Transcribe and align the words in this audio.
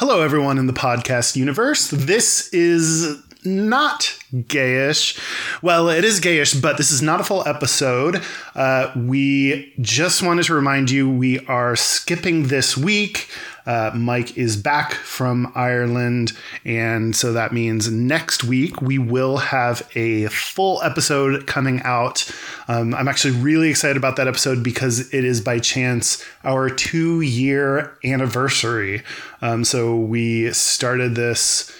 Hello, 0.00 0.22
everyone 0.22 0.56
in 0.56 0.66
the 0.66 0.72
podcast 0.72 1.36
universe. 1.36 1.90
This 1.90 2.48
is 2.54 3.22
not 3.44 4.18
gayish. 4.32 5.18
Well, 5.62 5.88
it 5.88 6.04
is 6.04 6.20
gayish, 6.20 6.60
but 6.60 6.76
this 6.76 6.90
is 6.90 7.02
not 7.02 7.20
a 7.20 7.24
full 7.24 7.46
episode. 7.46 8.22
Uh, 8.54 8.92
we 8.96 9.72
just 9.80 10.22
wanted 10.22 10.44
to 10.44 10.54
remind 10.54 10.90
you 10.90 11.10
we 11.10 11.44
are 11.46 11.76
skipping 11.76 12.48
this 12.48 12.76
week. 12.76 13.28
Uh, 13.66 13.90
Mike 13.94 14.36
is 14.36 14.56
back 14.56 14.94
from 14.94 15.52
Ireland, 15.54 16.32
and 16.64 17.14
so 17.14 17.32
that 17.34 17.52
means 17.52 17.90
next 17.90 18.42
week 18.42 18.80
we 18.80 18.98
will 18.98 19.36
have 19.36 19.88
a 19.94 20.26
full 20.28 20.82
episode 20.82 21.46
coming 21.46 21.80
out. 21.82 22.28
Um, 22.68 22.94
I'm 22.94 23.06
actually 23.06 23.36
really 23.38 23.68
excited 23.68 23.96
about 23.96 24.16
that 24.16 24.26
episode 24.26 24.64
because 24.64 25.12
it 25.12 25.24
is 25.24 25.40
by 25.40 25.58
chance 25.58 26.24
our 26.42 26.70
two 26.70 27.20
year 27.20 27.96
anniversary. 28.02 29.02
Um, 29.42 29.64
so 29.64 29.94
we 29.94 30.52
started 30.52 31.14
this 31.14 31.70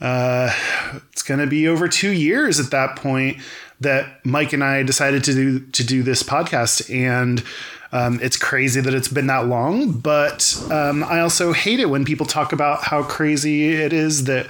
uh, 0.00 0.50
it's 1.12 1.22
going 1.22 1.40
to 1.40 1.46
be 1.46 1.68
over 1.68 1.88
two 1.88 2.10
years 2.10 2.60
at 2.60 2.70
that 2.70 2.96
point 2.96 3.38
that 3.80 4.24
Mike 4.24 4.52
and 4.52 4.62
I 4.62 4.82
decided 4.82 5.24
to 5.24 5.34
do 5.34 5.60
to 5.60 5.84
do 5.84 6.02
this 6.02 6.22
podcast, 6.22 6.92
and 6.94 7.42
um, 7.92 8.18
it's 8.22 8.36
crazy 8.36 8.80
that 8.80 8.94
it's 8.94 9.08
been 9.08 9.26
that 9.28 9.46
long. 9.46 9.92
But 9.92 10.60
um, 10.70 11.04
I 11.04 11.20
also 11.20 11.52
hate 11.52 11.80
it 11.80 11.90
when 11.90 12.04
people 12.04 12.26
talk 12.26 12.52
about 12.52 12.84
how 12.84 13.02
crazy 13.02 13.72
it 13.72 13.92
is 13.92 14.24
that 14.24 14.46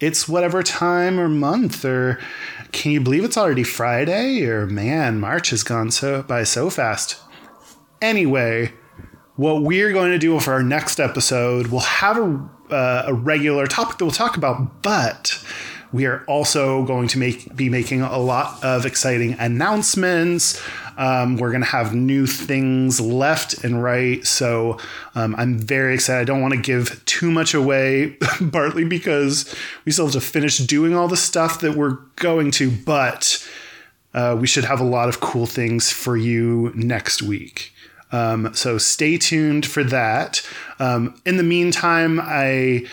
it's 0.00 0.28
whatever 0.28 0.64
time 0.64 1.20
or 1.20 1.28
month 1.28 1.84
or 1.84 2.18
can 2.72 2.90
you 2.90 3.00
believe 3.00 3.22
it's 3.24 3.36
already 3.36 3.62
Friday 3.62 4.44
or 4.46 4.66
man, 4.66 5.20
March 5.20 5.50
has 5.50 5.62
gone 5.62 5.90
so 5.90 6.22
by 6.22 6.42
so 6.42 6.70
fast. 6.70 7.20
Anyway, 8.00 8.72
what 9.36 9.62
we're 9.62 9.92
going 9.92 10.10
to 10.10 10.18
do 10.18 10.40
for 10.40 10.54
our 10.54 10.62
next 10.62 10.98
episode, 10.98 11.68
we'll 11.68 11.80
have 11.80 12.18
a 12.18 12.50
uh, 12.72 13.04
a 13.06 13.14
regular 13.14 13.66
topic 13.66 13.98
that 13.98 14.04
we'll 14.04 14.12
talk 14.12 14.36
about, 14.36 14.82
but 14.82 15.42
we 15.92 16.06
are 16.06 16.24
also 16.26 16.84
going 16.84 17.06
to 17.08 17.18
make 17.18 17.54
be 17.54 17.68
making 17.68 18.00
a 18.00 18.18
lot 18.18 18.62
of 18.64 18.86
exciting 18.86 19.34
announcements. 19.38 20.60
Um, 20.96 21.36
we're 21.36 21.50
going 21.50 21.62
to 21.62 21.68
have 21.68 21.94
new 21.94 22.26
things 22.26 23.00
left 23.00 23.64
and 23.64 23.82
right. 23.82 24.24
So 24.26 24.78
um, 25.14 25.34
I'm 25.36 25.58
very 25.58 25.94
excited. 25.94 26.20
I 26.20 26.24
don't 26.24 26.42
want 26.42 26.54
to 26.54 26.60
give 26.60 27.02
too 27.04 27.30
much 27.30 27.54
away, 27.54 28.16
partly 28.52 28.84
because 28.84 29.54
we 29.84 29.92
still 29.92 30.06
have 30.06 30.14
to 30.14 30.20
finish 30.20 30.58
doing 30.58 30.94
all 30.94 31.08
the 31.08 31.16
stuff 31.16 31.60
that 31.60 31.76
we're 31.76 31.98
going 32.16 32.50
to, 32.52 32.70
but 32.70 33.46
uh, 34.14 34.36
we 34.38 34.46
should 34.46 34.64
have 34.64 34.80
a 34.80 34.84
lot 34.84 35.08
of 35.08 35.20
cool 35.20 35.46
things 35.46 35.90
for 35.90 36.16
you 36.16 36.72
next 36.74 37.22
week. 37.22 37.72
Um, 38.12 38.54
so 38.54 38.78
stay 38.78 39.16
tuned 39.16 39.66
for 39.66 39.82
that. 39.84 40.46
Um, 40.78 41.20
in 41.24 41.38
the 41.38 41.42
meantime, 41.42 42.20
I 42.22 42.86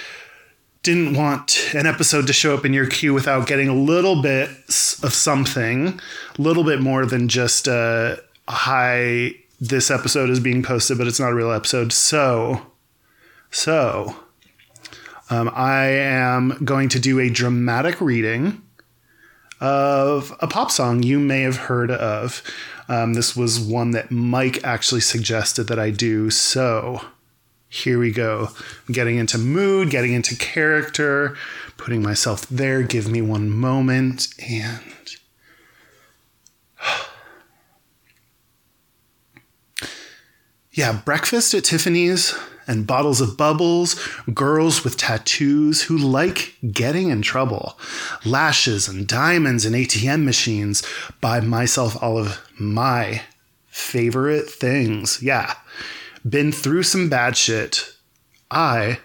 didn't 0.81 1.16
want 1.16 1.73
an 1.73 1.86
episode 1.86 2.25
to 2.28 2.34
show 2.34 2.56
up 2.56 2.66
in 2.66 2.73
your 2.73 2.88
queue 2.88 3.14
without 3.14 3.47
getting 3.47 3.67
a 3.67 3.75
little 3.75 4.22
bit 4.22 4.50
of 4.50 5.14
something, 5.14 6.00
a 6.38 6.42
little 6.42 6.64
bit 6.64 6.81
more 6.81 7.06
than 7.06 7.28
just 7.28 7.67
uh, 7.67 8.16
hi, 8.47 9.36
this 9.59 9.92
episode 9.92 10.30
is 10.30 10.40
being 10.40 10.64
posted, 10.64 10.97
but 10.97 11.06
it's 11.06 11.20
not 11.20 11.31
a 11.31 11.36
real 11.36 11.52
episode. 11.52 11.92
So, 11.92 12.66
so 13.52 14.16
um, 15.30 15.52
I 15.53 15.86
am 15.88 16.58
going 16.64 16.90
to 16.90 17.00
do 17.00 17.20
a 17.20 17.30
dramatic 17.30 18.00
reading 18.00 18.62
of 19.60 20.36
a 20.40 20.48
pop 20.48 20.72
song 20.72 21.04
you 21.04 21.20
may 21.20 21.42
have 21.42 21.58
heard 21.58 21.92
of. 21.92 22.42
Um, 22.88 23.14
this 23.14 23.36
was 23.36 23.60
one 23.60 23.92
that 23.92 24.10
Mike 24.10 24.64
actually 24.64 25.02
suggested 25.02 25.66
that 25.66 25.80
I 25.80 25.92
do. 25.92 26.30
So 26.30 27.02
here 27.68 28.00
we 28.00 28.12
go. 28.12 28.50
I'm 28.88 28.94
getting 28.94 29.18
into 29.18 29.38
mood, 29.38 29.90
getting 29.90 30.14
into 30.14 30.36
character, 30.36 31.36
putting 31.78 32.02
myself 32.02 32.48
there. 32.50 32.84
Give 32.84 33.10
me 33.10 33.22
one 33.22 33.50
moment. 33.50 34.30
And. 34.40 34.82
yeah, 40.72 41.02
breakfast 41.06 41.53
at 41.53 41.66
Tiffany's 41.66 42.34
and 42.69 42.85
bottles 42.85 43.19
of 43.19 43.35
bubbles, 43.35 44.00
girls 44.34 44.84
with 44.84 44.96
tattoos 44.96 45.81
who 45.81 45.97
like 45.97 46.56
getting 46.72 47.09
in 47.09 47.24
trouble, 47.24 47.78
lashes 48.24 48.88
and 48.88 49.07
diamonds 49.07 49.66
and 49.66 49.75
ATM 49.75 50.24
machines. 50.24 50.84
Buy 51.19 51.40
myself 51.40 52.02
all 52.02 52.19
of 52.19 52.40
my 52.59 53.24
favorite 53.68 54.50
things. 54.50 55.22
Yeah, 55.22 55.56
been 56.28 56.52
through 56.52 56.84
some 56.84 57.09
bad 57.09 57.35
shit. 57.35 57.91
I 58.52 59.00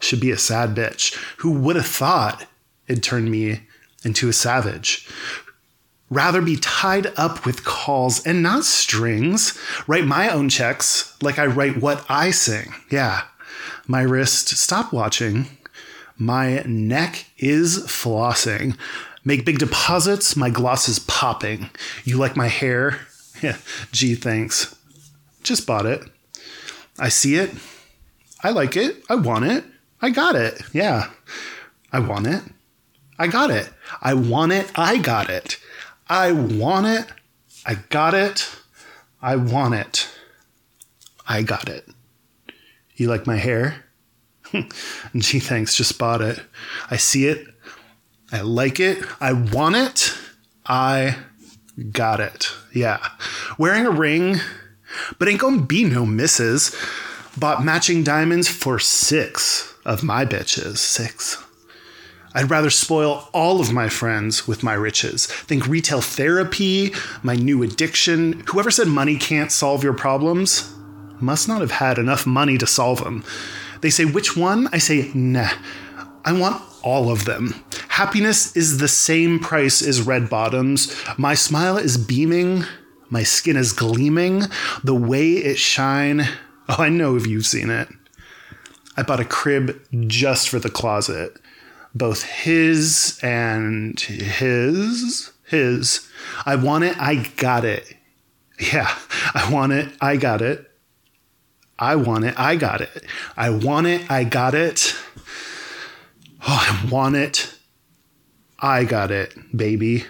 should 0.00 0.20
be 0.20 0.30
a 0.30 0.38
sad 0.38 0.74
bitch. 0.74 1.14
Who 1.38 1.50
would 1.50 1.76
have 1.76 1.86
thought 1.86 2.46
it 2.88 3.02
turned 3.02 3.30
me 3.30 3.60
into 4.04 4.28
a 4.28 4.32
savage? 4.32 5.06
Rather 6.14 6.40
be 6.40 6.56
tied 6.56 7.06
up 7.18 7.44
with 7.44 7.64
calls 7.64 8.24
and 8.24 8.42
not 8.42 8.64
strings. 8.64 9.58
Write 9.86 10.06
my 10.06 10.28
own 10.30 10.48
checks 10.48 11.16
like 11.22 11.38
I 11.38 11.46
write 11.46 11.82
what 11.82 12.04
I 12.08 12.30
sing. 12.30 12.72
Yeah. 12.90 13.22
My 13.86 14.02
wrist, 14.02 14.48
stop 14.48 14.92
watching. 14.92 15.46
My 16.16 16.62
neck 16.66 17.26
is 17.36 17.80
flossing. 17.86 18.78
Make 19.24 19.44
big 19.44 19.58
deposits, 19.58 20.36
my 20.36 20.50
gloss 20.50 20.88
is 20.88 20.98
popping. 20.98 21.70
You 22.04 22.16
like 22.16 22.36
my 22.36 22.48
hair? 22.48 23.00
Yeah, 23.42 23.56
gee, 23.90 24.14
thanks. 24.14 24.74
Just 25.42 25.66
bought 25.66 25.84
it. 25.84 26.02
I 26.98 27.10
see 27.10 27.34
it. 27.34 27.50
I 28.42 28.50
like 28.50 28.76
it. 28.76 29.02
I 29.10 29.16
want 29.16 29.44
it. 29.44 29.64
I 30.00 30.10
got 30.10 30.36
it. 30.36 30.62
Yeah. 30.72 31.10
I 31.92 31.98
want 31.98 32.26
it. 32.28 32.42
I 33.18 33.26
got 33.26 33.50
it. 33.50 33.68
I 34.00 34.14
want 34.14 34.52
it. 34.52 34.70
I 34.76 34.98
got 34.98 35.28
it. 35.28 35.58
I 36.08 36.32
want 36.32 36.86
it. 36.86 37.06
I 37.66 37.76
got 37.88 38.14
it. 38.14 38.48
I 39.22 39.36
want 39.36 39.74
it. 39.74 40.08
I 41.26 41.42
got 41.42 41.68
it. 41.68 41.88
You 42.96 43.08
like 43.08 43.26
my 43.26 43.36
hair? 43.36 43.84
Gee, 45.16 45.40
thanks. 45.40 45.74
Just 45.74 45.98
bought 45.98 46.20
it. 46.20 46.40
I 46.90 46.96
see 46.96 47.26
it. 47.26 47.46
I 48.32 48.40
like 48.42 48.80
it. 48.80 49.04
I 49.20 49.32
want 49.32 49.76
it. 49.76 50.16
I 50.66 51.16
got 51.90 52.20
it. 52.20 52.48
Yeah. 52.72 53.06
Wearing 53.58 53.86
a 53.86 53.90
ring, 53.90 54.36
but 55.18 55.28
ain't 55.28 55.40
gonna 55.40 55.62
be 55.62 55.84
no 55.84 56.06
misses. 56.06 56.74
Bought 57.36 57.64
matching 57.64 58.04
diamonds 58.04 58.48
for 58.48 58.78
six 58.78 59.74
of 59.84 60.02
my 60.02 60.24
bitches. 60.24 60.78
Six. 60.78 61.43
I'd 62.36 62.50
rather 62.50 62.70
spoil 62.70 63.28
all 63.32 63.60
of 63.60 63.72
my 63.72 63.88
friends 63.88 64.48
with 64.48 64.64
my 64.64 64.74
riches. 64.74 65.26
Think 65.26 65.68
retail 65.68 66.00
therapy, 66.00 66.92
my 67.22 67.36
new 67.36 67.62
addiction. 67.62 68.42
Whoever 68.48 68.72
said 68.72 68.88
money 68.88 69.16
can't 69.16 69.52
solve 69.52 69.84
your 69.84 69.94
problems 69.94 70.74
must 71.20 71.46
not 71.46 71.60
have 71.60 71.70
had 71.70 71.96
enough 71.96 72.26
money 72.26 72.58
to 72.58 72.66
solve 72.66 73.04
them. 73.04 73.24
They 73.82 73.90
say, 73.90 74.04
which 74.04 74.36
one? 74.36 74.68
I 74.72 74.78
say, 74.78 75.12
nah. 75.14 75.50
I 76.24 76.32
want 76.32 76.60
all 76.82 77.10
of 77.10 77.24
them. 77.24 77.54
Happiness 77.88 78.56
is 78.56 78.78
the 78.78 78.88
same 78.88 79.38
price 79.38 79.80
as 79.80 80.02
red 80.02 80.28
bottoms. 80.28 80.94
My 81.16 81.34
smile 81.34 81.76
is 81.76 81.96
beaming. 81.96 82.64
My 83.10 83.22
skin 83.22 83.56
is 83.56 83.72
gleaming. 83.72 84.44
The 84.82 84.94
way 84.94 85.32
it 85.34 85.58
shine. 85.58 86.26
Oh, 86.68 86.76
I 86.78 86.88
know 86.88 87.14
if 87.14 87.26
you've 87.26 87.46
seen 87.46 87.70
it. 87.70 87.88
I 88.96 89.02
bought 89.02 89.20
a 89.20 89.24
crib 89.24 89.80
just 90.08 90.48
for 90.48 90.58
the 90.58 90.70
closet 90.70 91.36
both 91.94 92.22
his 92.22 93.18
and 93.22 93.98
his. 93.98 95.30
His. 95.46 96.08
I 96.46 96.56
want 96.56 96.84
it. 96.84 96.98
I 96.98 97.16
got 97.36 97.64
it. 97.64 97.96
Yeah. 98.58 98.92
I 99.34 99.50
want 99.52 99.72
it. 99.72 99.92
I 100.00 100.16
got 100.16 100.42
it. 100.42 100.70
I 101.78 101.96
want 101.96 102.24
it. 102.24 102.38
I 102.38 102.56
got 102.56 102.80
it. 102.80 103.04
I 103.36 103.50
want 103.50 103.86
it. 103.86 104.10
I 104.10 104.24
got 104.24 104.54
it. 104.54 104.94
Oh, 106.46 106.82
I 106.84 106.88
want 106.90 107.16
it. 107.16 107.54
I 108.58 108.84
got 108.84 109.10
it, 109.10 109.34
baby. 109.56 110.04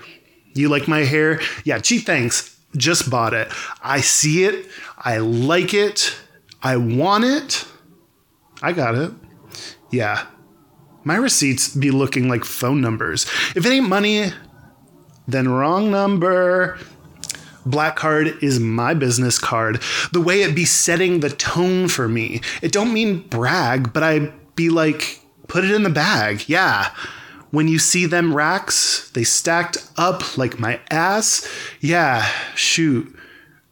You 0.53 0.69
like 0.69 0.87
my 0.87 1.01
hair? 1.01 1.41
Yeah, 1.65 1.79
gee, 1.79 1.99
thanks. 1.99 2.57
Just 2.77 3.11
bought 3.11 3.35
it. 3.35 3.49
I 3.83 4.01
see 4.01 4.45
it. 4.45 4.67
I 4.99 5.19
like 5.19 5.75
it. 5.75 6.15
I 6.63 6.77
want 6.77 7.25
it. 7.25 7.67
I 8.63 8.73
got 8.73 8.95
it. 8.95 9.13
Yeah, 9.91 10.27
my 11.05 11.17
receipts 11.17 11.75
be 11.75 11.91
looking 11.91 12.29
like 12.29 12.45
phone 12.45 12.81
numbers. 12.81 13.25
If 13.55 13.65
it 13.67 13.71
ain't 13.71 13.89
money, 13.89 14.33
then 15.29 15.49
wrong 15.49 15.91
number. 15.91 16.79
Black 17.67 17.97
card 17.97 18.43
is 18.43 18.61
my 18.61 18.93
business 18.95 19.39
card. 19.39 19.83
The 20.13 20.21
way 20.21 20.43
it 20.43 20.55
be 20.55 20.65
setting 20.65 21.21
the 21.21 21.31
tone 21.31 21.89
for 21.89 22.09
me. 22.09 22.43
It 22.61 22.73
don't 22.73 22.93
mean 22.93 23.21
brag, 23.29 23.93
but 23.93 24.03
I 24.03 24.33
be 24.55 24.69
like, 24.69 25.21
put 25.49 25.65
it 25.65 25.71
in 25.71 25.83
the 25.83 25.91
bag. 25.91 26.49
Yeah. 26.49 26.91
When 27.51 27.69
you 27.69 27.79
see 27.79 28.07
them 28.07 28.35
racks, 28.35 29.11
they 29.11 29.25
stacked 29.25 29.79
up 29.97 30.37
like 30.37 30.59
my 30.59 30.81
ass. 30.91 31.49
Yeah, 31.81 32.23
shoot. 32.55 33.17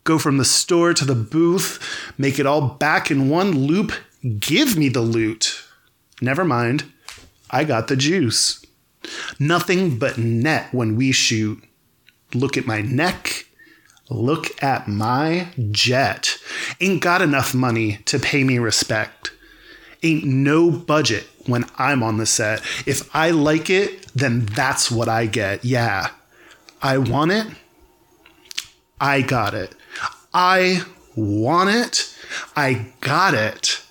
Go 0.04 0.18
from 0.18 0.38
the 0.38 0.44
store 0.44 0.94
to 0.94 1.04
the 1.04 1.14
booth, 1.14 1.78
make 2.18 2.38
it 2.38 2.46
all 2.46 2.68
back 2.68 3.10
in 3.10 3.28
one 3.28 3.66
loop. 3.66 3.92
Give 4.38 4.76
me 4.76 4.88
the 4.88 5.00
loot. 5.00 5.64
Never 6.20 6.44
mind. 6.44 6.84
I 7.52 7.64
got 7.64 7.88
the 7.88 7.96
juice. 7.96 8.64
Nothing 9.38 9.98
but 9.98 10.18
net 10.18 10.72
when 10.72 10.96
we 10.96 11.12
shoot. 11.12 11.62
Look 12.34 12.56
at 12.56 12.66
my 12.66 12.80
neck. 12.80 13.46
Look 14.08 14.62
at 14.62 14.88
my 14.88 15.48
jet. 15.70 16.38
Ain't 16.80 17.02
got 17.02 17.22
enough 17.22 17.54
money 17.54 17.98
to 18.06 18.18
pay 18.18 18.42
me 18.44 18.58
respect. 18.58 19.32
Ain't 20.02 20.24
no 20.24 20.70
budget 20.70 21.26
when 21.46 21.64
I'm 21.76 22.02
on 22.02 22.16
the 22.16 22.26
set. 22.26 22.60
If 22.86 23.14
I 23.14 23.30
like 23.30 23.70
it, 23.70 24.06
then 24.14 24.46
that's 24.46 24.90
what 24.90 25.08
I 25.08 25.26
get. 25.26 25.64
Yeah. 25.64 26.10
I 26.82 26.98
want 26.98 27.32
it. 27.32 27.46
I 29.00 29.22
got 29.22 29.54
it. 29.54 29.74
I 30.34 30.82
want 31.14 31.70
it. 31.70 32.14
I 32.56 32.92
got 33.00 33.34
it. 33.34 33.82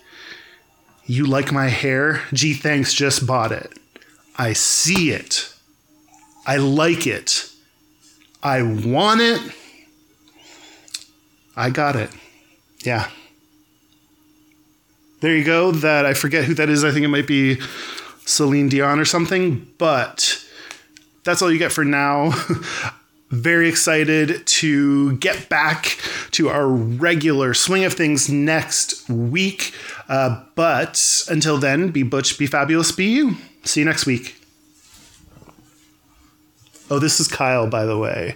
You 1.11 1.25
like 1.25 1.51
my 1.51 1.67
hair? 1.67 2.21
Gee, 2.31 2.53
thanks, 2.53 2.93
just 2.93 3.27
bought 3.27 3.51
it. 3.51 3.77
I 4.37 4.53
see 4.53 5.11
it. 5.11 5.53
I 6.45 6.55
like 6.55 7.05
it. 7.05 7.51
I 8.41 8.61
want 8.61 9.19
it. 9.19 9.41
I 11.53 11.69
got 11.69 11.97
it. 11.97 12.11
Yeah. 12.85 13.09
There 15.19 15.35
you 15.35 15.43
go. 15.43 15.73
That 15.73 16.05
I 16.05 16.13
forget 16.13 16.45
who 16.45 16.53
that 16.53 16.69
is. 16.69 16.85
I 16.85 16.91
think 16.91 17.03
it 17.03 17.09
might 17.09 17.27
be 17.27 17.59
Celine 18.23 18.69
Dion 18.69 18.97
or 18.97 19.03
something, 19.03 19.67
but 19.77 20.41
that's 21.25 21.41
all 21.41 21.51
you 21.51 21.59
get 21.59 21.73
for 21.73 21.83
now. 21.83 22.31
Very 23.31 23.67
excited 23.67 24.47
to 24.47 25.17
get 25.17 25.49
back 25.49 25.97
to 26.31 26.49
our 26.49 26.67
regular 26.67 27.53
swing 27.53 27.83
of 27.83 27.93
things 27.93 28.29
next 28.29 29.09
week. 29.09 29.73
Uh, 30.07 30.43
but 30.55 31.25
until 31.29 31.57
then, 31.57 31.89
be 31.89 32.03
Butch, 32.03 32.37
be 32.37 32.47
fabulous, 32.47 32.91
be 32.91 33.05
you. 33.05 33.35
See 33.63 33.81
you 33.81 33.85
next 33.85 34.05
week. 34.05 34.35
Oh, 36.89 36.99
this 36.99 37.19
is 37.19 37.27
Kyle, 37.27 37.67
by 37.67 37.85
the 37.85 37.97
way. 37.97 38.35